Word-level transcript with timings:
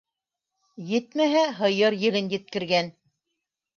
Етмәһә, 0.91 1.43
һыйыр 1.59 1.99
елен 2.07 2.33
еткергән. 2.35 2.91